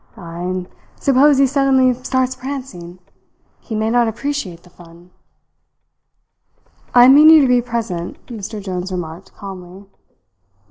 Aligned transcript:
"Ay, 0.17 0.39
and 0.41 0.67
suppose 0.95 1.37
he 1.37 1.45
suddenly 1.45 1.93
starts 1.93 2.35
prancing. 2.35 2.97
He 3.59 3.75
may 3.75 3.91
not 3.91 4.07
appreciate 4.07 4.63
the 4.63 4.71
fun." 4.71 5.11
"I 6.95 7.07
mean 7.07 7.29
you 7.29 7.39
to 7.43 7.47
be 7.47 7.61
present," 7.61 8.17
Mr. 8.25 8.59
Jones 8.59 8.91
remarked 8.91 9.31
calmly. 9.35 9.85